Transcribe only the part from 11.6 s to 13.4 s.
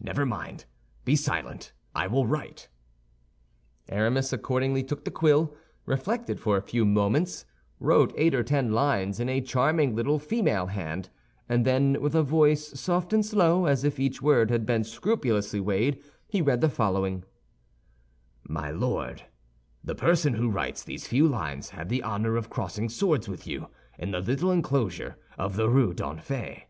then with a voice soft and